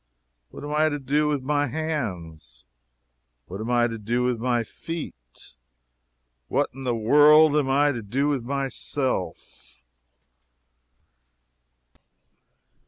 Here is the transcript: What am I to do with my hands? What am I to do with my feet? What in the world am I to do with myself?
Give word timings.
What 0.49 0.63
am 0.63 0.73
I 0.73 0.89
to 0.89 0.97
do 0.97 1.27
with 1.27 1.43
my 1.43 1.67
hands? 1.67 2.65
What 3.45 3.61
am 3.61 3.69
I 3.69 3.85
to 3.85 3.99
do 3.99 4.23
with 4.23 4.39
my 4.39 4.63
feet? 4.63 5.53
What 6.47 6.71
in 6.73 6.85
the 6.85 6.95
world 6.95 7.55
am 7.55 7.69
I 7.69 7.91
to 7.91 8.01
do 8.01 8.27
with 8.27 8.43
myself? 8.43 9.83